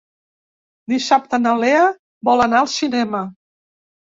Dissabte 0.93 1.39
na 1.41 1.53
Lea 1.65 1.83
vol 2.31 2.43
anar 2.47 2.63
al 2.63 2.71
cinema. 2.79 3.23